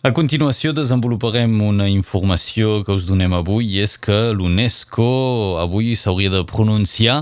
[0.00, 5.08] A continuació desenvoluparem una informació que us donem avui i és que l'UNESCO
[5.60, 7.18] avui s'hauria de pronunciar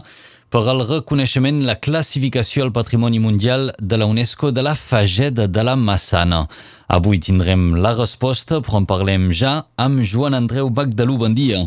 [0.54, 5.64] per al reconeixement la classificació al Patrimoni Mundial de la UNESCO de la Fageda de
[5.66, 6.44] la Massana.
[6.86, 11.18] Avui tindrem la resposta, però en parlem ja amb Joan Andreu Bagdalú.
[11.26, 11.64] Bon dia.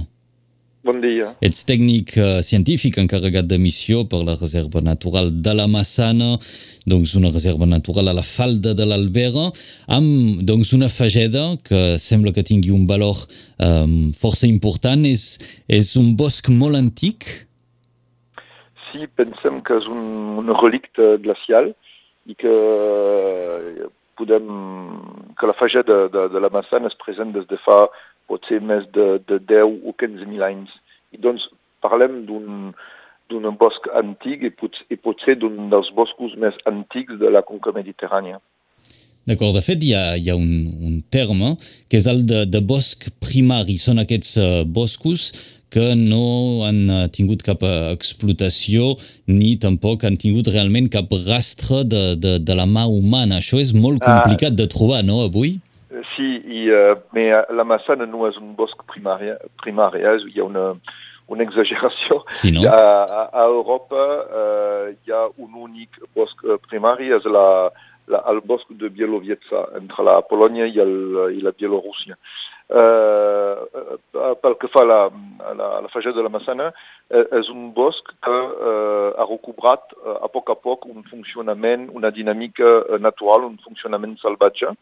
[0.82, 1.28] Bon dia.
[1.46, 6.32] Ets tècnic uh, científic encarregat de missió per la Reserva Natural de la Massana,
[6.90, 9.52] doncs una reserva natural a la falda de l'Albera,
[9.94, 13.14] amb doncs una fageda que sembla que tingui un valor
[13.62, 15.06] um, força important.
[15.06, 15.38] És,
[15.70, 17.30] és un bosc molt antic?
[18.90, 21.76] Sí, pensem que és un, un relicte glacial
[22.26, 22.58] i que
[24.18, 24.50] podem,
[25.38, 27.84] que la fageda de, de la Massana és present des de fa
[28.32, 30.74] potser més de, de 10 o 15.000 anys.
[31.12, 31.46] I doncs
[31.84, 32.72] parlem d'un
[33.32, 37.72] d'un bosc antic i, pot, i potser d'un dels boscos més antics de la conca
[37.76, 38.42] mediterrània.
[39.30, 41.54] D'acord, de fet hi ha, hi ha un, un terme
[41.88, 43.78] que és el de, de bosc primari.
[43.80, 45.30] Són aquests uh, boscos
[45.72, 48.96] que no han uh, tingut cap uh, explotació
[49.30, 53.40] ni tampoc han tingut realment cap rastre de, de, de la mà humana.
[53.40, 54.60] Això és molt complicat ah.
[54.64, 55.60] de trobar, no, avui?
[56.22, 59.32] Sí, i, uh, mais la Massana no és un bosc primari,
[59.64, 60.18] primari eh?
[60.30, 60.66] hi ha una,
[61.34, 62.20] una exageració.
[62.30, 62.68] Sí, no?
[62.70, 64.04] a, a, a Europa
[64.42, 67.48] uh, hi ha un únic bosc primari, és la,
[68.12, 70.96] la, el bosc de Bielowietza, entre la Polònia i, el,
[71.40, 72.20] i la Bielorússia.
[72.72, 73.98] Uh,
[74.40, 77.50] pel que fa a la, a la, a la fageda de la Massana, uh, és
[77.50, 83.00] un bosc que uh, ha recobrat uh, a poc a poc un funcionament, una dinàmica
[83.02, 84.76] natural, un funcionament salvatge,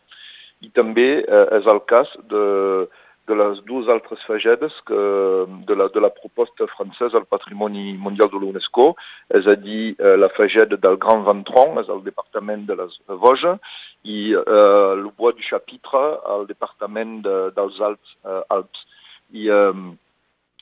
[0.65, 2.87] i també eh, és el cas de,
[3.29, 4.99] de les dues altres fagedes que,
[5.69, 8.89] de, la, de la proposta francesa al Patrimoni Mundial de l'UNESCO,
[9.39, 13.79] és a dir, eh, la fageda del Grand Ventron, és al departament de les Vosges,
[14.03, 14.43] i eh,
[14.97, 16.03] el Bois du Chapitre
[16.35, 18.15] al departament de, dels Alps.
[18.25, 18.85] Eh, Alps.
[19.29, 19.89] I, eh,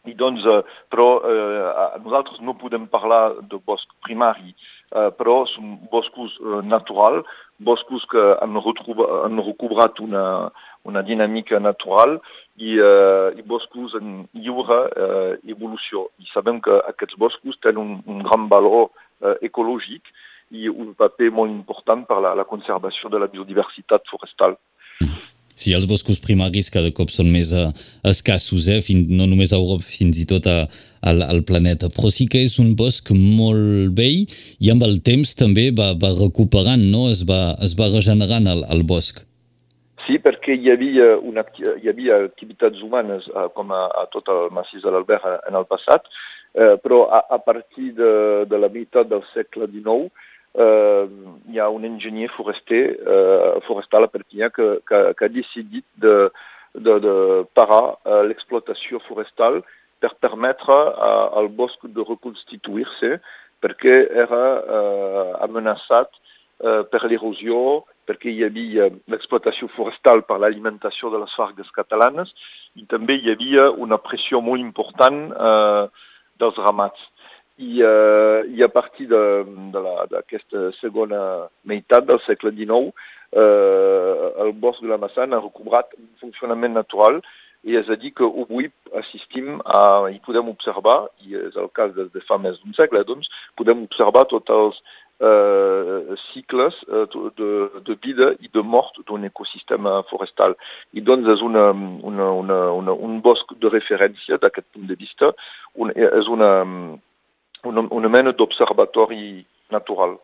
[0.07, 5.77] i doncs, eh, però eh, nosaltres no podem parlar de bosc primari, eh, però són
[5.91, 7.27] boscos eh, naturals,
[7.59, 10.23] boscos que han, retroubat, han recobrat una,
[10.87, 12.19] una dinàmica natural
[12.57, 16.07] i, uh, i boscos en lliure uh, evolució.
[16.21, 20.07] I sabem que aquests boscos tenen un, un gran valor uh, ecològic
[20.55, 24.55] i un paper molt important per la, la conservació de la biodiversitat forestal.
[25.57, 27.71] Sí, els boscos primaris cada cop són més uh,
[28.05, 28.77] escassos, eh?
[28.85, 30.57] Fin, no només a Europa, fins i tot a,
[31.01, 31.89] al, al planeta.
[31.95, 34.29] Però sí que és un bosc molt vell
[34.61, 37.07] i amb el temps també va, va recuperant, no?
[37.09, 39.23] es, va, es va regenerant el, el bosc.
[40.05, 41.43] Sí, perquè hi havia, una,
[41.81, 45.65] hi havia activitats humanes uh, com a, a tot el massís de l'Albert en el
[45.67, 48.13] passat, uh, però a, a partir de,
[48.45, 50.13] de la meitat del segle XIX
[50.57, 51.07] eh,
[51.51, 56.15] hi ha un enginyer forester, eh, forestal a Perpinyà que, que, que ha decidit de,
[56.73, 57.15] de, de
[57.57, 59.61] parar eh, l'explotació forestal
[60.01, 63.17] per permetre a, al bosc de reconstituir-se
[63.63, 71.21] perquè era eh, amenaçat eh, per l'erosió, perquè hi havia l'explotació forestal per l'alimentació de
[71.23, 72.33] les fargues catalanes
[72.77, 75.85] i també hi havia una pressió molt important eh,
[76.37, 77.01] dels ramats
[77.57, 81.21] i, uh, i a partir d'aquesta segona
[81.65, 87.21] meitat del segle XIX uh, el bosc de la Massana ha recobrat un funcionament natural
[87.67, 88.69] i és a dir que avui
[88.99, 93.01] assistim a, i podem observar, i és el cas des de fa més d'un segle,
[93.07, 93.27] doncs,
[93.59, 94.77] podem observar tots els
[95.25, 97.03] uh, cicles uh,
[97.39, 97.49] de,
[97.89, 100.55] de vida i de mort d'un ecosistema forestal.
[100.93, 105.33] I doncs és una, una, una, una, un bosc de referència d'aquest punt de vista,
[105.75, 106.51] un, és una,
[107.69, 110.17] una, una mena d'observatori natural.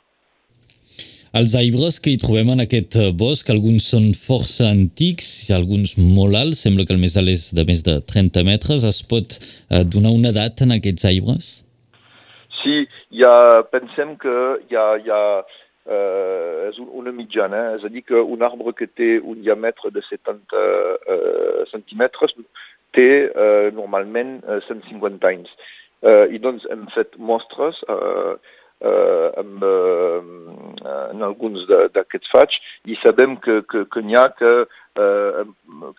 [1.33, 6.37] Els arbres que hi trobem en aquest eh, bosc, alguns són força antics, alguns molt
[6.37, 8.85] alts, sembla que el més alt és de més de 30 metres.
[8.85, 11.49] Es pot eh, donar una edat en aquests arbres?
[12.61, 12.83] Sí,
[13.25, 14.35] ha, pensem que
[14.69, 15.23] hi ha
[15.89, 17.75] eh, és una mitjana, eh?
[17.79, 20.61] és a dir que un arbre que té un diàmetre de 70
[21.17, 22.37] eh, centímetres
[22.93, 24.37] té eh, normalment
[24.69, 25.49] 150 anys.
[26.03, 28.35] Uh, I doncs hem fet mostres uh,
[28.83, 31.63] uh, amb, uh, en alguns
[31.95, 32.57] d'aquests faigs
[32.91, 34.51] i sabem que, que, que n'hi ha que,
[34.99, 35.45] uh,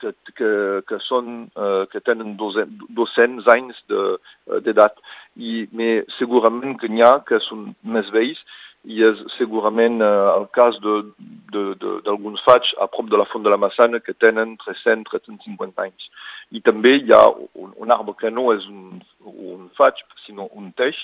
[0.01, 0.51] que, que,
[0.89, 5.01] que, són, uh, que tenen 200 anys d'edat.
[5.35, 8.45] I, mais segurament que n'hi ha que són més vells
[8.85, 13.61] i és segurament uh, el cas d'alguns faigs a prop de la Font de la
[13.61, 16.11] Massana que tenen 300-350 anys.
[16.53, 18.94] I també hi ha un, un arbre que no és un,
[19.79, 20.99] faig, sinó un teix,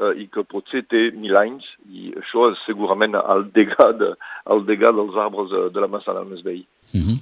[0.00, 4.12] eh, i que potser té mil anys i això és segurament el degà, de,
[4.52, 6.64] el degà dels arbres de, de la massana més veí.
[6.94, 7.18] Mm -hmm.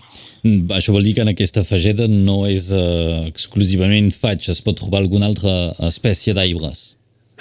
[0.78, 5.00] Això vol dir que en aquesta fageda no és uh, exclusivament faig, es pot trobar
[5.00, 6.98] alguna altra espècie d'arbres?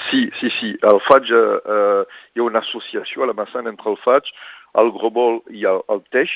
[0.09, 0.69] Sí, sí, sí.
[0.91, 2.03] El faig, uh,
[2.33, 4.23] hi ha una associació a la massana entre el faig,
[4.81, 6.31] el grobol i el, el teix,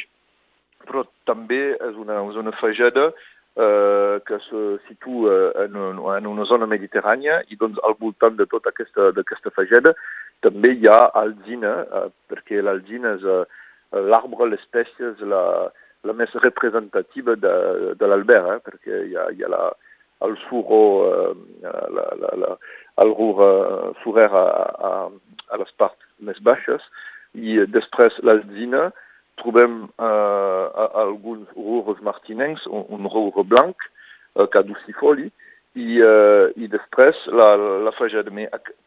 [0.87, 3.11] però també és una, és una fageda
[3.57, 5.75] eh, que se situa en,
[6.17, 9.95] en una zona mediterrània i doncs al voltant de tota aquesta, aquesta fageda
[10.45, 13.43] també hi ha alzina, eh, perquè l'alzina és eh,
[14.11, 15.43] l'arbre, l'espècie és la,
[16.05, 17.55] la més representativa de,
[17.97, 19.63] de l'Albert, eh, perquè hi ha, hi ha la,
[20.27, 22.53] el suro, eh, la, la, la,
[23.03, 24.45] el rur eh, a,
[24.91, 24.93] a,
[25.49, 26.85] a les parts més baixes,
[27.33, 28.91] i després l'alzina,
[29.41, 33.75] trobem uh, alguns rurs martinencs, un, un rur blanc,
[34.35, 35.29] uh, caducifoli,
[35.77, 37.51] i, uh, i després la,
[37.85, 38.33] la fageda.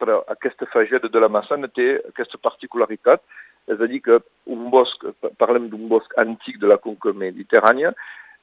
[0.02, 3.23] Però aquesta fageda de la massana té aquesta particularitat,
[3.70, 4.19] és a dir que
[4.50, 5.05] un bosc,
[5.38, 7.94] parlem d'un bosc antic de la conca mediterrània,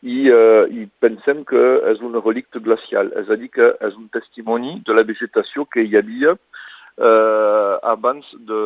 [0.06, 4.08] i, uh, i pensem que és un relicte glacial, és a dir que és un
[4.14, 8.62] testimoni de la vegetació que hi havia uh, abans de,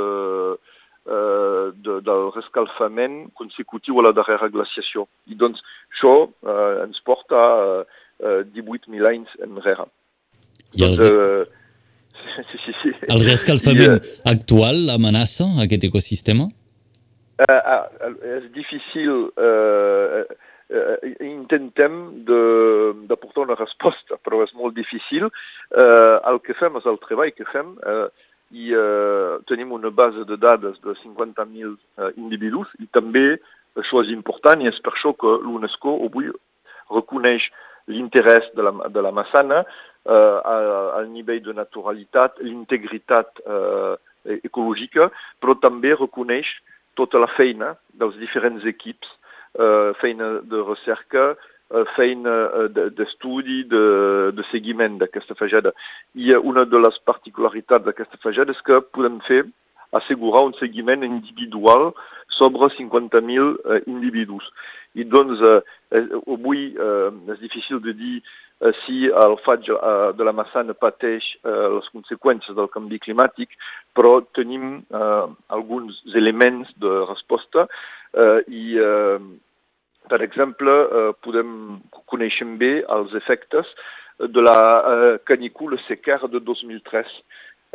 [1.08, 5.08] eh, de, del rescalfament consecutiu a la darrera glaciació.
[5.32, 5.64] I doncs
[5.94, 7.42] això eh, ens porta
[7.82, 9.88] eh, 18.000 anys enrere.
[10.78, 12.94] I el, doncs, eh, sí, sí, sí.
[13.10, 16.50] el rescalfament I, eh, actual amenaça aquest ecosistema?
[17.42, 19.28] Eh, eh, és difícil...
[19.38, 20.24] Eh,
[20.72, 22.24] eh, intentem
[23.10, 25.28] d'aportar una resposta, però és molt difícil.
[25.28, 27.74] Eh, el que fem és el treball que fem.
[27.84, 33.40] Eh, i eh, tenim una base de dades de 50.000 eh, individus i també
[33.80, 36.32] això és important i és per això que l'UNESCO avui
[36.92, 37.48] reconeix
[37.88, 43.96] l'interès de, la, de la Massana eh, al nivell de naturalitat, l'integritat eh,
[44.44, 45.10] ecològica,
[45.42, 46.50] però també reconeix
[47.00, 49.08] tota la feina dels diferents equips,
[49.56, 51.32] eh, feina de recerca,
[51.72, 53.84] Eh, feina eh, d'estudi, de,
[54.36, 55.72] de seguiment d'aquesta fageda.
[56.20, 59.46] I una de les particularitats d'aquesta fageda és que podem fer,
[59.96, 61.94] assegurar un seguiment individual
[62.36, 64.44] sobre 50.000 eh, individus.
[65.00, 70.28] I doncs, eh, avui eh, és difícil de dir eh, si el faig eh, de
[70.28, 73.56] la massana pateix eh, les conseqüències del canvi climàtic,
[73.96, 75.24] però tenim eh,
[75.56, 79.32] alguns elements de resposta eh, i eh,
[80.10, 83.68] per exemple, eh, podem conèixer bé els efectes
[84.20, 87.14] de la eh, canicula sequera de 2003.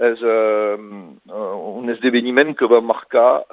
[0.07, 3.47] És eh, un esdeveniment que va marcar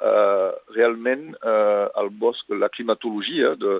[0.74, 3.78] realment el bosc, la climatologia de,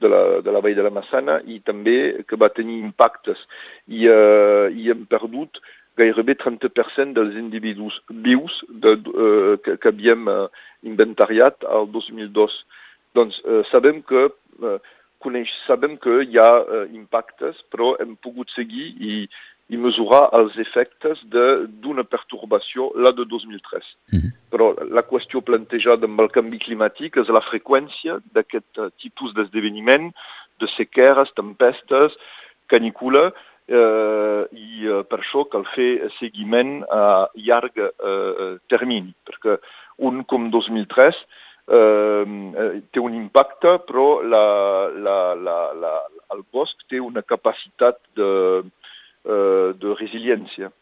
[0.00, 3.40] de la, de la Vall de la Massana i també que va tenir impactes.
[3.88, 5.60] I, eh, i hem perdut
[5.96, 10.40] gairebé 30% dels individus vius de, eh, que, que havíem eh,
[10.88, 12.58] inventariat al 2002.
[13.16, 14.78] Doncs eh, sabem que eh,
[15.24, 19.18] coneix, sabem que hi ha eh, impactes, però hem pogut seguir i,
[19.72, 23.88] i mesurar els efectes d'una pertorbació, la de 2003.
[24.12, 24.32] Mm -hmm.
[24.52, 24.66] Però
[24.96, 30.12] la qüestió plantejada amb el canvi climàtic és la freqüència d'aquest uh, tipus d'esdeveniment,
[30.60, 32.12] de sequeres, tempestes,
[32.66, 33.32] canicula,
[33.68, 39.58] eh, i eh, per això cal fer seguiment a llarg eh, termini, perquè
[39.98, 44.46] un com 2003 Ehm, eh, té un impacte, però la,
[44.94, 45.94] la, la, la,
[46.34, 48.32] el bosc té una capacitat de,
[49.26, 50.72] eh, de resiliència.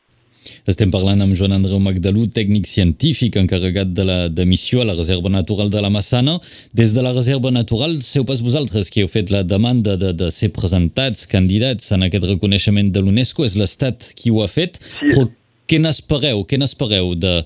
[0.69, 4.97] Estem parlant amb Joan Andreu Magdalú, tècnic científic encarregat de la de missió a la
[4.97, 6.39] Reserva Natural de la Massana.
[6.77, 10.31] Des de la Reserva Natural, seu pas vosaltres que heu fet la demanda de, de
[10.35, 15.13] ser presentats, candidats en aquest reconeixement de l'UNESCO, és l'Estat qui ho ha fet, sí.
[15.13, 15.29] però
[15.65, 16.45] què n'espereu?
[16.49, 17.39] Què n'espereu de,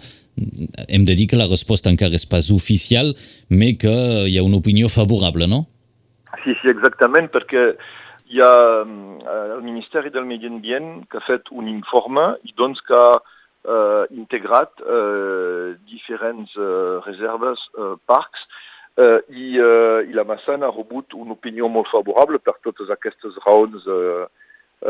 [0.89, 3.15] hem de dir que la resposta encara és pas oficial,
[3.51, 3.95] mais que
[4.29, 5.65] hi ha una opinió favorable, no?
[6.45, 7.73] Sí, sí, exactament, perquè
[8.29, 8.53] hi ha
[8.85, 13.19] eh, el Ministeri del Medi Ambient que ha fet un informe i doncs que ha
[13.19, 18.45] eh, integrat eh, diferents eh, reserves, eh, parcs,
[18.99, 23.39] eh, i, eh, i la Massana ha rebut una opinió molt favorable per totes aquestes
[23.47, 24.27] raons eh,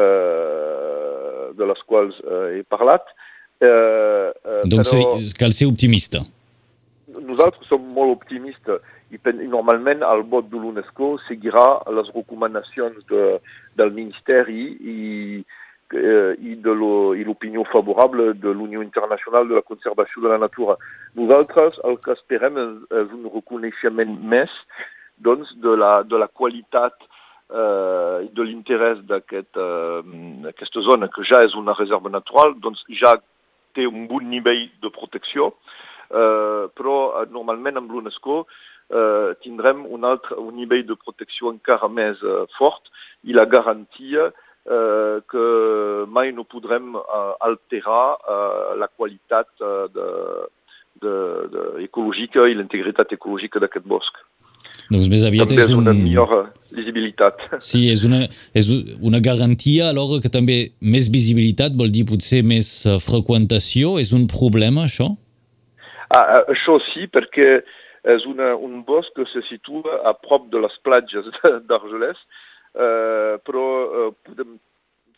[0.02, 3.07] eh, de les quals eh, he parlat.
[3.61, 5.19] Eh, doncs però...
[5.38, 6.23] cal ser optimista.
[7.19, 13.38] Nosaltres som molt optimistes i, normalment el vot de l'UNESCO seguirà les recomanacions de,
[13.81, 14.99] del Ministeri i,
[15.97, 20.77] eh, i de l'opinió favorable de l'Unió Internacional de la Conservació de la Natura.
[21.17, 24.53] Nosaltres el que esperem és, és un reconeixement més
[25.25, 29.67] doncs, de, la, de la qualitat eh, de l'interès d'aquesta
[30.53, 33.17] aquest, eh, zona, que ja és una reserva natural, doncs ja
[33.76, 35.52] té un bon nivell de protecció,
[36.10, 41.88] eh, però eh, normalment amb l'UNESCO eh, tindrem un, altre, un nivell de protecció encara
[41.88, 42.92] més eh, fort
[43.28, 45.44] i la garantia eh, que
[46.08, 50.08] mai no podrem eh, alterar eh, la qualitat eh, de,
[51.02, 51.14] de,
[51.52, 54.25] de, ecològica i l'integritat ecològica d'aquest bosc.
[54.88, 55.84] Doncs més aviat també és, un...
[55.84, 56.02] una un...
[56.02, 56.48] millor
[56.99, 57.38] visibilitat.
[57.61, 58.69] Sí, és una, és
[59.02, 63.99] una garantia, alhora que també més visibilitat vol dir potser més eh, freqüentació.
[63.99, 65.14] És un problema, això?
[66.11, 67.61] Ah, ah, això sí, perquè
[68.09, 71.26] és una, un bosc que se situa a prop de les platges
[71.69, 72.19] d'Argelès,
[72.75, 74.59] eh, però eh, podem,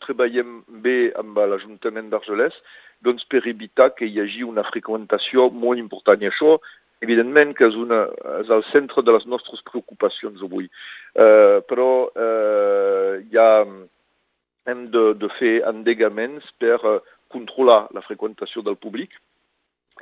[0.05, 2.55] treballem bé amb l'Ajuntament d'Argelès
[3.05, 6.21] doncs per evitar que hi hagi una freqüentació molt important.
[6.21, 6.59] I això,
[7.01, 8.03] evidentment, que és, una,
[8.41, 10.69] és al centre de les nostres preocupacions avui.
[11.17, 13.47] Eh, però eh, ja
[14.65, 16.99] hem de, de fer endegaments per uh,
[17.33, 19.15] controlar la freqüentació del públic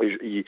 [0.03, 0.41] i, i,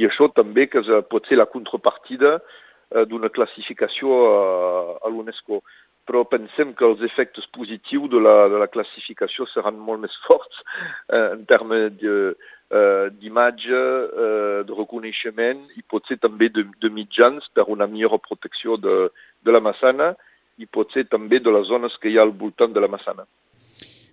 [0.00, 5.60] i això també que és, pot ser la contrapartida uh, d'una classificació uh, a l'UNESCO
[6.08, 10.62] però pensem que els efectes positius de la, de la classificació seran molt més forts
[11.12, 11.90] eh, en termes
[13.18, 13.80] d'imatge,
[14.24, 18.96] eh, de reconeixement i potser també de, de mitjans per una millor protecció de,
[19.44, 20.14] de la Massana
[20.58, 23.26] i potser també de les zones que hi ha al voltant de la Massana.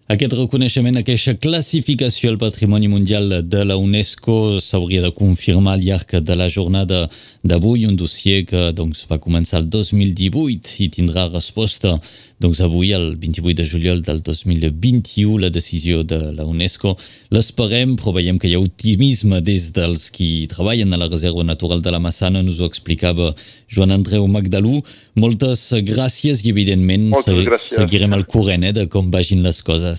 [0.05, 6.13] Aquest reconeixement, aquesta classificació al Patrimoni Mundial de la UNESCO s'hauria de confirmar al llarg
[6.21, 7.07] de la jornada
[7.41, 11.95] d'avui, un dossier que doncs, va començar el 2018 i tindrà resposta
[12.38, 16.93] doncs, avui, el 28 de juliol del 2021, la decisió de la UNESCO.
[17.33, 21.81] L'esperem, però veiem que hi ha optimisme des dels qui treballen a la Reserva Natural
[21.81, 23.31] de la Massana, nos ho explicava
[23.71, 24.81] Joan Andreu Magdalú.
[25.15, 27.79] Moltes gràcies i, evidentment, Moltes gràcies.
[27.79, 29.94] seguirem al corrent eh, de com vagin les coses.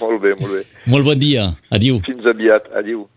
[0.00, 0.62] Molt bé, molt bé.
[0.90, 1.44] Molt bon dia.
[1.70, 2.00] Adiu.
[2.06, 2.70] Fins aviat.
[2.80, 3.04] Adiu.